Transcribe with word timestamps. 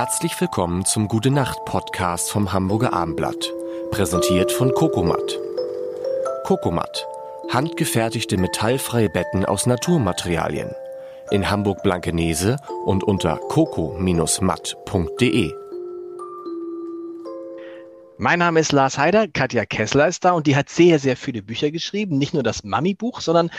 Herzlich 0.00 0.40
willkommen 0.40 0.86
zum 0.86 1.08
Gute 1.08 1.30
Nacht 1.30 1.66
Podcast 1.66 2.30
vom 2.30 2.54
Hamburger 2.54 2.94
Armblatt. 2.94 3.52
Präsentiert 3.90 4.50
von 4.50 4.72
Kokomat. 4.72 5.38
Kokomat. 6.44 7.06
Handgefertigte 7.50 8.38
metallfreie 8.38 9.10
Betten 9.10 9.44
aus 9.44 9.66
Naturmaterialien. 9.66 10.70
In 11.30 11.50
Hamburg-Blankenese 11.50 12.56
und 12.86 13.04
unter 13.04 13.36
coco-matt.de. 13.36 15.52
Mein 18.16 18.38
Name 18.38 18.60
ist 18.60 18.72
Lars 18.72 18.96
Heider, 18.96 19.28
Katja 19.28 19.66
Kessler 19.66 20.08
ist 20.08 20.24
da 20.24 20.32
und 20.32 20.46
die 20.46 20.56
hat 20.56 20.70
sehr, 20.70 20.98
sehr 20.98 21.18
viele 21.18 21.42
Bücher 21.42 21.70
geschrieben. 21.70 22.16
Nicht 22.16 22.32
nur 22.32 22.42
das 22.42 22.64
Mami-Buch, 22.64 23.20
sondern 23.20 23.50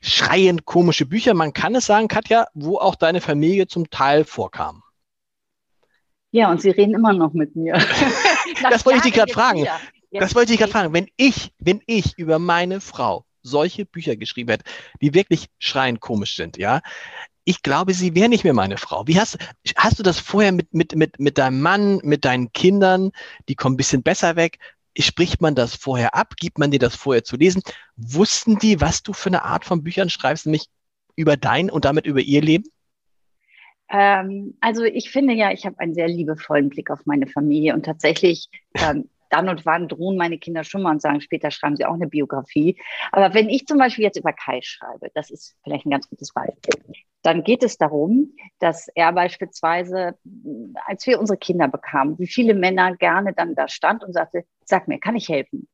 schreiend 0.00 0.66
komische 0.66 1.06
Bücher. 1.06 1.34
Man 1.34 1.52
kann 1.52 1.74
es 1.74 1.86
sagen, 1.86 2.06
Katja, 2.06 2.46
wo 2.54 2.78
auch 2.78 2.94
deine 2.94 3.20
Familie 3.20 3.66
zum 3.66 3.90
Teil 3.90 4.24
vorkam. 4.24 4.84
Ja, 6.32 6.50
und 6.50 6.60
sie 6.60 6.70
reden 6.70 6.94
immer 6.94 7.12
noch 7.12 7.32
mit 7.32 7.56
mir. 7.56 7.74
das 8.70 8.84
wollte 8.86 8.98
ich 8.98 9.04
dich 9.04 9.14
gerade 9.14 9.32
fragen. 9.32 9.66
Das 10.12 10.34
wollte 10.34 10.52
ich 10.52 10.58
gerade 10.58 10.72
fragen. 10.72 10.92
Wenn 10.92 11.08
ich, 11.16 11.52
wenn 11.58 11.80
ich 11.86 12.18
über 12.18 12.38
meine 12.38 12.80
Frau 12.80 13.24
solche 13.42 13.86
Bücher 13.86 14.16
geschrieben 14.16 14.50
hätte, 14.50 14.64
die 15.00 15.14
wirklich 15.14 15.46
schreiend 15.58 16.00
komisch 16.00 16.36
sind, 16.36 16.56
ja, 16.56 16.80
ich 17.44 17.62
glaube, 17.62 17.94
sie 17.94 18.14
wäre 18.14 18.28
nicht 18.28 18.44
mehr 18.44 18.52
meine 18.52 18.76
Frau. 18.76 19.06
Wie 19.06 19.18
hast, 19.18 19.38
hast 19.76 19.98
du 19.98 20.02
das 20.02 20.20
vorher 20.20 20.52
mit, 20.52 20.72
mit, 20.72 20.94
mit, 20.94 21.18
mit 21.18 21.38
deinem 21.38 21.60
Mann, 21.60 22.00
mit 22.04 22.24
deinen 22.24 22.52
Kindern, 22.52 23.10
die 23.48 23.54
kommen 23.54 23.74
ein 23.74 23.78
bisschen 23.78 24.02
besser 24.02 24.36
weg? 24.36 24.58
Spricht 24.98 25.40
man 25.40 25.54
das 25.54 25.74
vorher 25.74 26.14
ab? 26.14 26.34
Gibt 26.36 26.58
man 26.58 26.70
dir 26.70 26.78
das 26.78 26.94
vorher 26.94 27.24
zu 27.24 27.36
lesen? 27.36 27.62
Wussten 27.96 28.58
die, 28.58 28.80
was 28.80 29.02
du 29.02 29.12
für 29.12 29.30
eine 29.30 29.44
Art 29.44 29.64
von 29.64 29.82
Büchern 29.82 30.10
schreibst, 30.10 30.46
nämlich 30.46 30.66
über 31.16 31.36
dein 31.36 31.70
und 31.70 31.84
damit 31.84 32.06
über 32.06 32.20
ihr 32.20 32.42
Leben? 32.42 32.68
Ähm, 33.90 34.56
also 34.60 34.84
ich 34.84 35.10
finde 35.10 35.34
ja, 35.34 35.50
ich 35.50 35.66
habe 35.66 35.78
einen 35.78 35.94
sehr 35.94 36.08
liebevollen 36.08 36.68
Blick 36.68 36.90
auf 36.90 37.06
meine 37.06 37.26
Familie 37.26 37.74
und 37.74 37.84
tatsächlich 37.84 38.48
ähm, 38.74 39.08
dann 39.30 39.48
und 39.48 39.64
wann 39.64 39.88
drohen 39.88 40.16
meine 40.16 40.38
Kinder 40.38 40.64
schon 40.64 40.82
mal 40.82 40.90
und 40.90 41.02
sagen, 41.02 41.20
später 41.20 41.50
schreiben 41.50 41.76
sie 41.76 41.84
auch 41.84 41.94
eine 41.94 42.08
Biografie. 42.08 42.76
Aber 43.12 43.32
wenn 43.32 43.48
ich 43.48 43.66
zum 43.66 43.78
Beispiel 43.78 44.04
jetzt 44.04 44.18
über 44.18 44.32
Kai 44.32 44.60
schreibe, 44.62 45.10
das 45.14 45.30
ist 45.30 45.56
vielleicht 45.62 45.86
ein 45.86 45.90
ganz 45.90 46.08
gutes 46.08 46.32
Beispiel, 46.32 46.74
dann 47.22 47.44
geht 47.44 47.62
es 47.62 47.78
darum, 47.78 48.32
dass 48.58 48.88
er 48.94 49.12
beispielsweise, 49.12 50.16
als 50.86 51.06
wir 51.06 51.20
unsere 51.20 51.38
Kinder 51.38 51.68
bekamen, 51.68 52.18
wie 52.18 52.26
viele 52.26 52.54
Männer 52.54 52.96
gerne 52.96 53.32
dann 53.32 53.54
da 53.54 53.68
stand 53.68 54.02
und 54.02 54.12
sagte, 54.12 54.44
sag 54.64 54.88
mir, 54.88 54.98
kann 54.98 55.16
ich 55.16 55.28
helfen? 55.28 55.68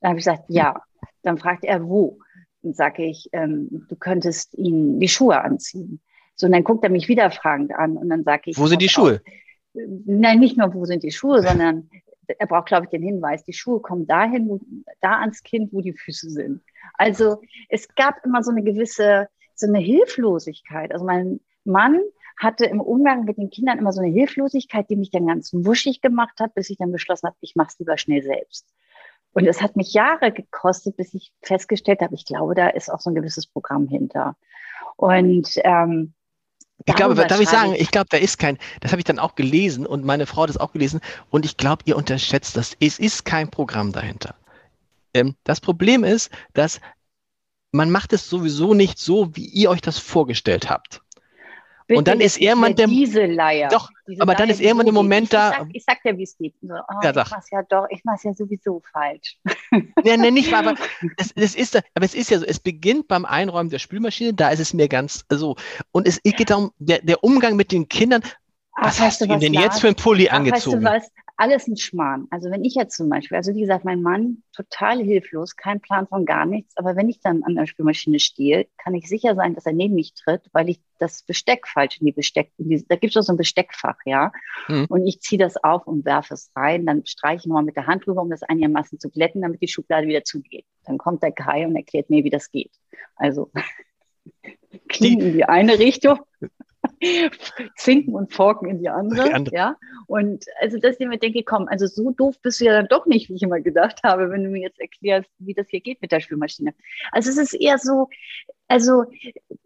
Dann 0.00 0.10
habe 0.10 0.18
ich 0.18 0.24
gesagt, 0.24 0.44
ja. 0.48 0.82
Dann 1.22 1.38
fragt 1.38 1.64
er, 1.64 1.84
wo? 1.84 2.18
Dann 2.62 2.74
sage 2.74 3.04
ich, 3.04 3.28
ähm, 3.32 3.86
du 3.88 3.96
könntest 3.96 4.54
ihnen 4.54 4.98
die 5.00 5.08
Schuhe 5.08 5.40
anziehen. 5.40 6.00
So, 6.34 6.46
und 6.46 6.52
dann 6.52 6.64
guckt 6.64 6.84
er 6.84 6.90
mich 6.90 7.08
wieder 7.08 7.30
fragend 7.30 7.74
an 7.74 7.96
und 7.96 8.08
dann 8.08 8.24
sage 8.24 8.42
ich, 8.46 8.58
wo 8.58 8.66
sind 8.66 8.82
die 8.82 8.88
Schuhe? 8.88 9.20
Auch, 9.24 9.80
nein, 10.06 10.40
nicht 10.40 10.56
nur, 10.56 10.72
wo 10.74 10.84
sind 10.84 11.02
die 11.02 11.12
Schuhe, 11.12 11.42
sondern 11.42 11.88
er 12.26 12.46
braucht, 12.46 12.66
glaube 12.66 12.84
ich, 12.84 12.90
den 12.90 13.02
Hinweis, 13.02 13.44
die 13.44 13.52
Schuhe 13.52 13.80
kommen 13.80 14.06
dahin, 14.06 14.48
wo, 14.48 14.60
da 15.00 15.20
ans 15.20 15.42
Kind, 15.42 15.72
wo 15.72 15.80
die 15.80 15.92
Füße 15.92 16.30
sind. 16.30 16.62
Also 16.94 17.42
es 17.68 17.88
gab 17.94 18.24
immer 18.24 18.42
so 18.42 18.50
eine 18.50 18.62
gewisse, 18.62 19.28
so 19.54 19.66
eine 19.66 19.78
Hilflosigkeit. 19.78 20.92
Also 20.92 21.04
mein 21.04 21.40
Mann 21.64 22.00
hatte 22.38 22.64
im 22.64 22.80
Umgang 22.80 23.24
mit 23.24 23.38
den 23.38 23.50
Kindern 23.50 23.78
immer 23.78 23.92
so 23.92 24.00
eine 24.00 24.12
Hilflosigkeit, 24.12 24.88
die 24.88 24.96
mich 24.96 25.10
dann 25.10 25.26
ganz 25.26 25.52
wuschig 25.52 26.00
gemacht 26.00 26.40
hat, 26.40 26.54
bis 26.54 26.70
ich 26.70 26.78
dann 26.78 26.92
beschlossen 26.92 27.26
habe, 27.26 27.36
ich 27.40 27.56
mache 27.56 27.68
es 27.72 27.78
lieber 27.78 27.98
schnell 27.98 28.22
selbst. 28.22 28.66
Und 29.32 29.46
es 29.46 29.62
hat 29.62 29.76
mich 29.76 29.94
Jahre 29.94 30.32
gekostet, 30.32 30.96
bis 30.96 31.14
ich 31.14 31.32
festgestellt 31.42 32.00
habe, 32.00 32.14
ich 32.14 32.26
glaube, 32.26 32.54
da 32.54 32.68
ist 32.68 32.90
auch 32.90 33.00
so 33.00 33.10
ein 33.10 33.14
gewisses 33.14 33.46
Programm 33.46 33.88
hinter. 33.88 34.36
Und 34.96 35.52
ähm, 35.64 36.14
ich 36.84 36.94
glaube, 36.94 37.14
darf 37.14 37.40
ich 37.40 37.48
sagen, 37.48 37.74
ich 37.76 37.90
glaube, 37.90 38.08
da 38.10 38.16
ist 38.16 38.38
kein, 38.38 38.58
das 38.80 38.92
habe 38.92 39.00
ich 39.00 39.04
dann 39.04 39.18
auch 39.18 39.34
gelesen 39.34 39.86
und 39.86 40.04
meine 40.04 40.26
Frau 40.26 40.42
hat 40.42 40.50
das 40.50 40.56
auch 40.56 40.72
gelesen 40.72 41.00
und 41.30 41.44
ich 41.44 41.56
glaube, 41.56 41.82
ihr 41.86 41.96
unterschätzt 41.96 42.56
das. 42.56 42.76
Es 42.80 42.98
ist 42.98 43.24
kein 43.24 43.50
Programm 43.50 43.92
dahinter. 43.92 44.34
Ähm, 45.14 45.36
das 45.44 45.60
Problem 45.60 46.04
ist, 46.04 46.30
dass 46.54 46.80
man 47.72 47.90
macht 47.90 48.12
es 48.12 48.28
sowieso 48.28 48.74
nicht 48.74 48.98
so, 48.98 49.34
wie 49.34 49.46
ihr 49.46 49.70
euch 49.70 49.80
das 49.80 49.98
vorgestellt 49.98 50.68
habt. 50.68 51.00
Bitte, 51.92 51.98
und 51.98 52.08
dann 52.08 52.20
ist 52.20 52.40
irgendwann 52.40 52.74
der 52.74 52.86
diese 52.86 53.26
Leier. 53.26 53.68
Doch, 53.68 53.90
diese 54.08 54.22
aber 54.22 54.34
dann 54.34 54.48
ist 54.48 54.60
irgendwann 54.60 54.86
der 54.86 54.94
Moment 54.94 55.24
ich, 55.24 55.30
da. 55.30 55.50
Ich 55.50 55.56
sag, 55.56 55.68
ich 55.72 55.84
sag 55.84 56.02
dir, 56.02 56.18
wie 56.18 56.22
es 56.22 56.36
geht. 56.36 56.54
So, 56.62 56.74
oh, 56.74 57.00
ja, 57.02 57.12
sag. 57.12 57.26
Ich 57.26 57.32
mach's 57.32 57.50
ja 57.50 57.62
doch, 57.68 57.86
ich 57.90 58.04
mach's 58.04 58.22
ja 58.22 58.32
sowieso 58.32 58.82
falsch. 58.92 59.38
Ja, 60.04 60.16
nee, 60.16 60.30
nicht, 60.30 60.52
aber 60.52 60.74
es, 61.16 61.32
es 61.34 61.54
ist, 61.54 61.76
aber 61.76 62.04
es 62.04 62.14
ist 62.14 62.30
ja 62.30 62.38
so. 62.38 62.44
Es 62.44 62.60
beginnt 62.60 63.08
beim 63.08 63.24
Einräumen 63.24 63.70
der 63.70 63.78
Spülmaschine. 63.78 64.34
Da 64.34 64.50
ist 64.50 64.58
es 64.58 64.74
mir 64.74 64.88
ganz 64.88 65.24
so. 65.28 65.56
Und 65.92 66.06
es 66.06 66.20
geht 66.22 66.50
darum, 66.50 66.72
der, 66.78 67.00
der 67.00 67.22
Umgang 67.22 67.56
mit 67.56 67.72
den 67.72 67.88
Kindern. 67.88 68.22
Ach, 68.74 68.86
was 68.86 69.00
hast 69.00 69.20
du 69.20 69.26
ihm 69.26 69.40
denn 69.40 69.54
jetzt 69.54 69.80
für 69.80 69.88
ein 69.88 69.94
Pulli 69.94 70.28
Ach, 70.28 70.36
angezogen? 70.36 70.82
Weißt 70.82 71.08
du 71.08 71.14
was? 71.16 71.21
Alles 71.42 71.66
ein 71.66 71.76
Schmarrn. 71.76 72.28
Also 72.30 72.52
wenn 72.52 72.62
ich 72.62 72.76
jetzt 72.76 72.96
zum 72.96 73.08
Beispiel, 73.08 73.36
also 73.36 73.52
wie 73.52 73.62
gesagt, 73.62 73.84
mein 73.84 74.00
Mann 74.00 74.44
total 74.54 75.02
hilflos, 75.02 75.56
kein 75.56 75.80
Plan 75.80 76.06
von 76.06 76.24
gar 76.24 76.46
nichts, 76.46 76.76
aber 76.76 76.94
wenn 76.94 77.08
ich 77.08 77.18
dann 77.18 77.42
an 77.42 77.56
der 77.56 77.66
Spülmaschine 77.66 78.20
stehe, 78.20 78.68
kann 78.78 78.94
ich 78.94 79.08
sicher 79.08 79.34
sein, 79.34 79.56
dass 79.56 79.66
er 79.66 79.72
neben 79.72 79.96
mich 79.96 80.14
tritt, 80.14 80.42
weil 80.52 80.68
ich 80.68 80.80
das 81.00 81.24
Besteck 81.24 81.66
falsch 81.66 81.98
in 81.98 82.06
die 82.06 82.12
Besteck, 82.12 82.52
in 82.58 82.68
die, 82.68 82.86
da 82.86 82.94
gibt 82.94 83.10
es 83.10 83.14
doch 83.14 83.22
so 83.22 83.32
ein 83.32 83.38
Besteckfach, 83.38 83.96
ja. 84.04 84.30
Hm. 84.66 84.86
Und 84.88 85.04
ich 85.04 85.20
ziehe 85.20 85.40
das 85.40 85.56
auf 85.64 85.84
und 85.88 86.04
werfe 86.04 86.34
es 86.34 86.52
rein, 86.54 86.86
dann 86.86 87.04
streiche 87.06 87.38
ich 87.38 87.46
nochmal 87.46 87.64
mit 87.64 87.74
der 87.74 87.88
Hand 87.88 88.06
drüber, 88.06 88.22
um 88.22 88.30
das 88.30 88.44
einigermaßen 88.44 89.00
zu 89.00 89.10
glätten, 89.10 89.42
damit 89.42 89.62
die 89.62 89.66
Schublade 89.66 90.06
wieder 90.06 90.22
zugeht. 90.22 90.64
Dann 90.84 90.96
kommt 90.96 91.24
der 91.24 91.32
Kai 91.32 91.66
und 91.66 91.74
erklärt 91.74 92.08
mir, 92.08 92.22
wie 92.22 92.30
das 92.30 92.52
geht. 92.52 92.70
Also 93.16 93.50
Klingen 94.88 95.26
in 95.26 95.32
die 95.32 95.44
eine 95.44 95.80
Richtung 95.80 96.20
Zinken 97.76 98.14
und 98.14 98.32
Forken 98.32 98.68
in 98.68 98.78
die 98.78 98.88
andere, 98.88 99.24
die 99.24 99.34
andere. 99.34 99.54
Ja. 99.54 99.76
Und 100.12 100.44
also, 100.60 100.76
dass 100.76 101.00
ich 101.00 101.08
mir 101.08 101.16
denke, 101.16 101.42
komm, 101.42 101.68
also 101.68 101.86
so 101.86 102.10
doof 102.10 102.36
bist 102.42 102.60
du 102.60 102.66
ja 102.66 102.74
dann 102.74 102.86
doch 102.86 103.06
nicht, 103.06 103.30
wie 103.30 103.34
ich 103.34 103.42
immer 103.42 103.62
gedacht 103.62 104.00
habe, 104.04 104.28
wenn 104.28 104.44
du 104.44 104.50
mir 104.50 104.60
jetzt 104.60 104.78
erklärst, 104.78 105.30
wie 105.38 105.54
das 105.54 105.70
hier 105.70 105.80
geht 105.80 106.02
mit 106.02 106.12
der 106.12 106.20
Spülmaschine. 106.20 106.74
Also 107.12 107.30
es 107.30 107.38
ist 107.38 107.54
eher 107.54 107.78
so, 107.78 108.10
also 108.68 109.06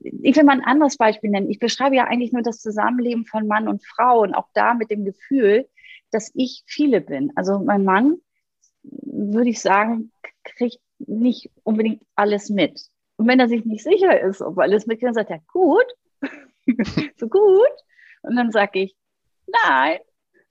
ich 0.00 0.34
will 0.34 0.42
mal 0.42 0.54
ein 0.54 0.64
anderes 0.64 0.96
Beispiel 0.96 1.30
nennen. 1.30 1.48
Ich 1.48 1.60
beschreibe 1.60 1.94
ja 1.94 2.08
eigentlich 2.08 2.32
nur 2.32 2.42
das 2.42 2.58
Zusammenleben 2.58 3.24
von 3.24 3.46
Mann 3.46 3.68
und 3.68 3.86
Frau 3.86 4.22
und 4.22 4.34
auch 4.34 4.48
da 4.52 4.74
mit 4.74 4.90
dem 4.90 5.04
Gefühl, 5.04 5.68
dass 6.10 6.32
ich 6.34 6.64
viele 6.66 7.00
bin. 7.00 7.30
Also 7.36 7.60
mein 7.60 7.84
Mann, 7.84 8.16
würde 8.82 9.50
ich 9.50 9.60
sagen, 9.60 10.10
kriegt 10.42 10.80
nicht 10.98 11.52
unbedingt 11.62 12.02
alles 12.16 12.50
mit. 12.50 12.80
Und 13.14 13.28
wenn 13.28 13.38
er 13.38 13.48
sich 13.48 13.64
nicht 13.64 13.84
sicher 13.84 14.20
ist, 14.20 14.42
ob 14.42 14.56
er 14.56 14.64
alles 14.64 14.88
mitkriegt, 14.88 15.06
dann 15.06 15.14
sagt 15.14 15.30
er, 15.30 15.40
gut, 15.52 15.86
so 17.16 17.28
gut. 17.28 17.70
Und 18.22 18.34
dann 18.34 18.50
sage 18.50 18.80
ich, 18.80 18.96
nein. 19.46 20.00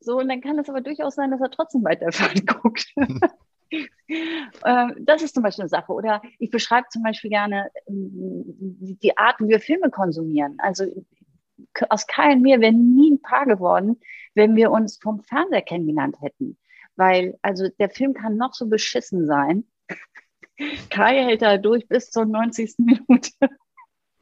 So, 0.02 0.18
und 0.18 0.30
dann 0.30 0.42
kann 0.42 0.58
es 0.60 0.68
aber 0.68 0.82
durchaus 0.82 1.16
sein, 1.16 1.32
dass 1.32 1.42
er 1.42 1.52
trotzdem 1.52 1.84
weiter 1.84 2.10
guckt. 2.62 2.94
Ähm, 4.66 4.96
das 5.00 5.22
ist 5.22 5.34
zum 5.34 5.44
Beispiel 5.44 5.64
eine 5.64 5.70
Sache. 5.70 5.94
Oder 5.94 6.22
ich 6.40 6.50
beschreibe 6.50 6.88
zum 6.90 7.04
Beispiel 7.04 7.30
gerne 7.30 7.70
ähm, 7.88 8.44
die 9.02 9.18
Art, 9.18 9.40
wie 9.40 9.48
wir 9.48 9.60
Filme 9.60 9.90
konsumieren. 9.90 10.58
Also 10.60 10.86
aus 11.90 12.08
Kai 12.08 12.34
und 12.34 12.42
mir 12.42 12.60
wäre 12.60 12.74
nie 12.74 13.12
ein 13.12 13.22
Paar 13.22 13.46
geworden, 13.46 14.00
wenn 14.34 14.56
wir 14.56 14.72
uns 14.72 14.98
vom 14.98 15.22
Fernseher 15.22 15.62
kennengelernt 15.62 16.18
hätten. 16.22 16.58
Weil, 16.96 17.38
also 17.42 17.70
der 17.80 17.90
Film 17.90 18.14
kann 18.14 18.36
noch 18.36 18.54
so 18.54 18.68
beschissen 18.68 19.26
sein. 19.28 19.66
Kai 20.90 21.24
hält 21.24 21.42
da 21.42 21.58
durch 21.58 21.88
bis 21.88 22.10
zur 22.10 22.26
90. 22.26 22.76
Minute, 22.80 23.32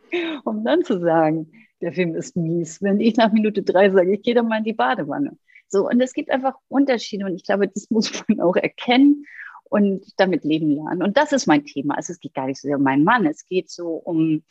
um 0.44 0.64
dann 0.64 0.84
zu 0.84 1.00
sagen, 1.00 1.52
der 1.82 1.94
Film 1.94 2.14
ist 2.16 2.36
mies. 2.36 2.82
Wenn 2.82 3.00
ich 3.00 3.16
nach 3.16 3.32
Minute 3.32 3.64
drei 3.64 3.90
sage, 3.90 4.14
ich 4.14 4.22
gehe 4.22 4.36
doch 4.36 4.44
mal 4.44 4.58
in 4.58 4.66
die 4.66 4.74
Badewanne. 4.74 5.38
So, 5.70 5.88
und 5.88 6.02
es 6.02 6.14
gibt 6.14 6.32
einfach 6.32 6.56
Unterschiede 6.68 7.26
und 7.26 7.36
ich 7.36 7.44
glaube, 7.44 7.68
das 7.68 7.90
muss 7.90 8.12
man 8.28 8.42
auch 8.42 8.56
erkennen 8.56 9.26
und 9.66 10.20
damit 10.20 10.44
leben 10.44 10.72
lernen. 10.72 11.04
Und 11.04 11.16
das 11.16 11.32
ist 11.32 11.46
mein 11.46 11.64
Thema. 11.64 11.96
Also 11.96 12.12
es 12.12 12.20
geht 12.20 12.34
gar 12.34 12.48
nicht 12.48 12.60
so 12.60 12.68
sehr 12.68 12.78
um 12.78 12.84
meinen 12.84 13.04
Mann, 13.04 13.26
es 13.26 13.46
geht 13.46 13.70
so 13.70 13.90
um, 13.90 14.44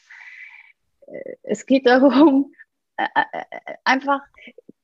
äh, 1.06 1.34
es 1.42 1.66
geht 1.66 1.86
darum, 1.86 2.52
äh, 2.96 3.06
äh, 3.14 3.74
einfach 3.84 4.20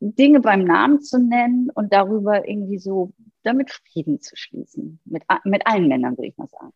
Dinge 0.00 0.40
beim 0.40 0.64
Namen 0.64 1.00
zu 1.00 1.18
nennen 1.18 1.70
und 1.70 1.92
darüber 1.92 2.46
irgendwie 2.46 2.78
so 2.78 3.12
damit 3.42 3.70
Frieden 3.70 4.20
zu 4.20 4.36
schließen. 4.36 5.00
Mit, 5.04 5.22
mit 5.44 5.66
allen 5.66 5.88
Männern, 5.88 6.16
würde 6.16 6.28
ich 6.28 6.36
mal 6.36 6.48
sagen. 6.48 6.72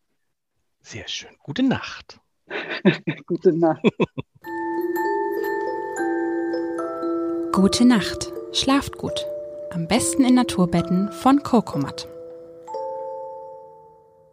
Sehr 0.81 1.07
schön. 1.07 1.31
Gute 1.39 1.63
Nacht. 1.63 2.19
Gute 3.27 3.53
Nacht. 3.53 3.83
Gute 7.51 7.85
Nacht. 7.85 8.31
Schlaft 8.53 8.97
gut. 8.97 9.28
Am 9.71 9.87
besten 9.87 10.25
in 10.25 10.33
Naturbetten 10.33 11.11
von 11.11 11.43
Kokomat. 11.43 12.07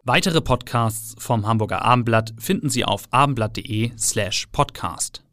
Weitere 0.03 0.41
Podcasts 0.41 1.13
vom 1.19 1.45
Hamburger 1.45 1.83
Abendblatt 1.83 2.33
finden 2.39 2.69
Sie 2.69 2.83
auf 2.83 3.03
abendblatt.de 3.11 3.91
slash 3.99 4.47
podcast. 4.51 5.26